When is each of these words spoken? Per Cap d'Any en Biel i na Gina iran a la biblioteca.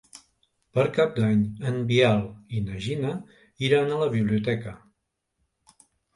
Per 0.77 0.85
Cap 0.95 1.11
d'Any 1.23 1.43
en 1.71 1.77
Biel 1.91 2.23
i 2.57 2.63
na 2.71 2.81
Gina 2.87 3.13
iran 3.69 3.93
a 3.93 4.01
la 4.01 4.09
biblioteca. 4.17 4.77